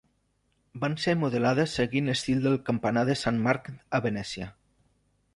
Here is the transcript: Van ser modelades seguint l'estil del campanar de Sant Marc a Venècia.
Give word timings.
Van 0.83 0.93
ser 1.01 1.13
modelades 1.23 1.75
seguint 1.79 2.09
l'estil 2.11 2.41
del 2.45 2.57
campanar 2.69 3.03
de 3.09 3.17
Sant 3.25 3.37
Marc 3.49 3.69
a 3.99 4.01
Venècia. 4.07 4.49